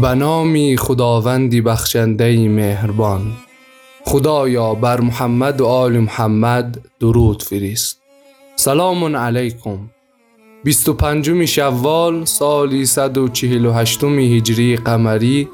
[0.00, 3.32] به نام خداوندی بخشنده مهربان.
[4.04, 8.00] خدایا بر محمد و آل محمد درود فرست
[8.56, 9.78] سلام علیکم.
[10.64, 15.48] 25 شوال سالی 148 هجری قمری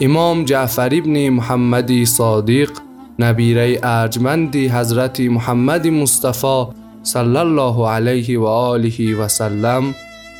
[0.00, 2.70] امام جعفر ابن محمد صادق
[3.18, 6.64] نبیره ارجمندی حضرت محمد مصطفی
[7.02, 9.94] صلی الله علیه و آله و سلم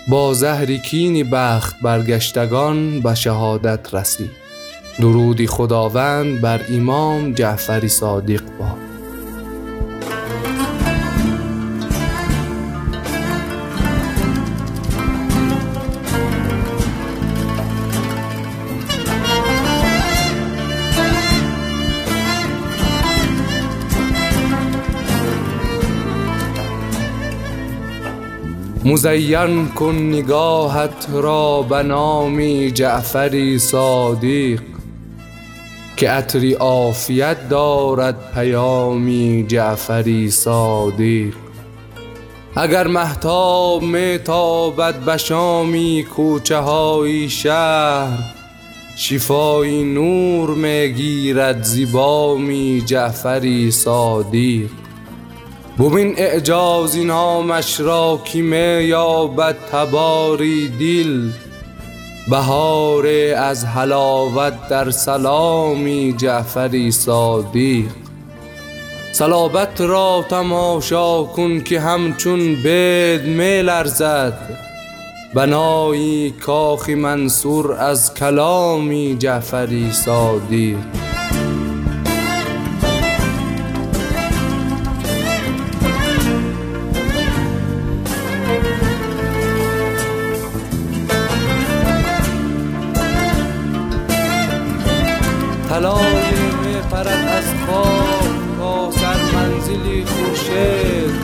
[0.09, 4.31] با زهر کین بخت برگشتگان به شهادت رسید.
[4.99, 8.90] درودی خداوند بر امام جعفری صادق باد.
[28.85, 34.61] مزین کن نگاهت را به نام جعفری صادق
[35.97, 41.33] که عطر عافیت دارد پیامی جعفری صادق.
[42.57, 48.19] اگر مهتاب می تابد به شامی کوچه های شهر
[48.97, 54.69] شفای نور می گیرد ز بامی جعفری صادق.
[55.81, 61.31] ببین اعجاز نامش را که می یابد تباری دل
[62.31, 67.85] بهار از حلاوت در سلامی جعفری صادق.
[69.13, 74.59] صلابت را تماشا کن که همچون بید می لرزد
[75.35, 81.10] بنای کاخ منصور از کلامی جعفری صادق.
[95.71, 101.15] طلای پرد از خاک تا سر منزلی خورشید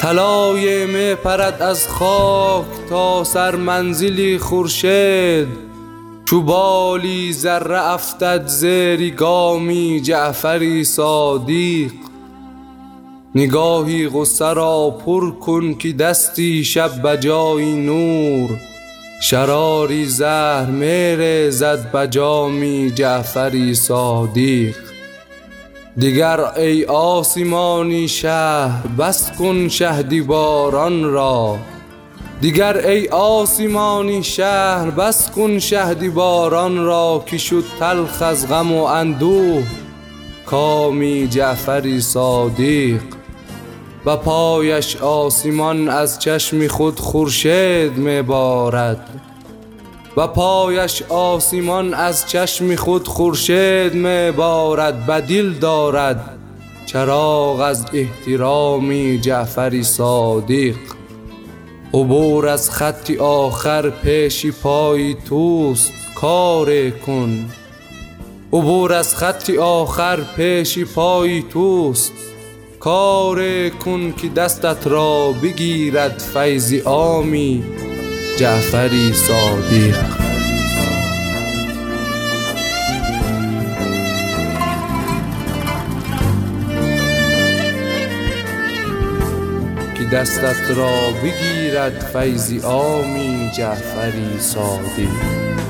[0.00, 5.48] طلای می پرد از خاک تا سر منزلی خورشید
[6.24, 11.90] چو بالی ذره افتد زیر گامی جعفری صادق.
[13.34, 18.50] نگاهی غصه را پر کن که دستی شب به جای نور.
[19.24, 24.74] شراری زهر می ریزد به جامی جعفری صادق.
[25.96, 31.58] دیگر ای آسمانی شهر بس کن شهدیواران را.
[32.40, 39.62] دیگر ای آسمانی شهر بس کن شهدیواران را که شد تلخ از غم و اندوه.
[40.46, 43.13] کامی جعفری صادق.
[44.06, 49.20] و پایش آسمان از چشم خود خورشید می بارد
[50.16, 56.38] و پایش آسمان از چشم خود خورشید می بارد به دل دارد
[56.86, 60.74] چراغ از احترام جعفری صادق.
[61.94, 67.50] عبور از خط آخر پیش پای توست کار کن.
[68.52, 72.12] عبور از خط آخر پیش پای توست.
[72.84, 77.64] کار کن که دستت را بگیرد فیض عامی
[78.38, 79.96] جعفری صادق.
[89.98, 95.63] که دستت را بگیرد فیض عامی جعفری صادق.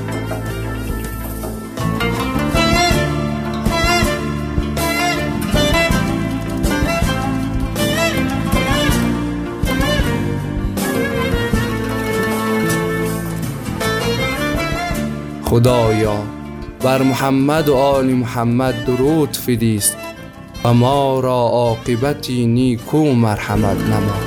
[15.55, 16.17] خدایا.
[16.79, 19.97] بر محمد و آل محمد درود فدیست،
[20.63, 24.19] و ما را عاقبتی نیکو مرحمت نما.